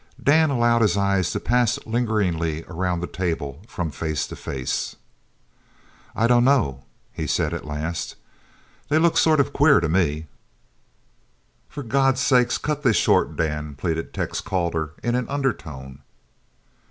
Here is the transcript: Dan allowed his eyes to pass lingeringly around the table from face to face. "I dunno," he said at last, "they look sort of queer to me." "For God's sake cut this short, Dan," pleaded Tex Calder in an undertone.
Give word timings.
Dan 0.23 0.49
allowed 0.49 0.81
his 0.81 0.97
eyes 0.97 1.29
to 1.29 1.39
pass 1.39 1.77
lingeringly 1.85 2.63
around 2.67 3.01
the 3.01 3.05
table 3.05 3.61
from 3.67 3.91
face 3.91 4.25
to 4.25 4.35
face. 4.35 4.95
"I 6.15 6.25
dunno," 6.25 6.85
he 7.13 7.27
said 7.27 7.53
at 7.53 7.67
last, 7.67 8.15
"they 8.89 8.97
look 8.97 9.15
sort 9.15 9.39
of 9.39 9.53
queer 9.53 9.79
to 9.79 9.87
me." 9.87 10.25
"For 11.69 11.83
God's 11.83 12.19
sake 12.21 12.49
cut 12.63 12.81
this 12.81 12.97
short, 12.97 13.35
Dan," 13.37 13.75
pleaded 13.75 14.11
Tex 14.11 14.41
Calder 14.41 14.93
in 15.03 15.13
an 15.13 15.29
undertone. 15.29 15.99